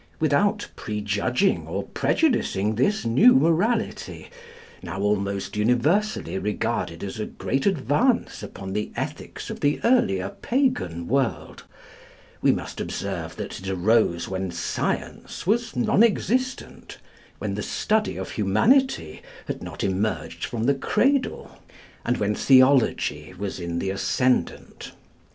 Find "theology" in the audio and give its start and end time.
22.33-23.35